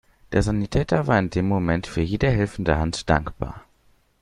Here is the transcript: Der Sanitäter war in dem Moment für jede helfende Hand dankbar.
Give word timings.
Der 0.31 0.41
Sanitäter 0.41 1.05
war 1.05 1.19
in 1.19 1.29
dem 1.29 1.47
Moment 1.47 1.85
für 1.85 2.01
jede 2.01 2.27
helfende 2.27 2.77
Hand 2.79 3.07
dankbar. 3.07 3.65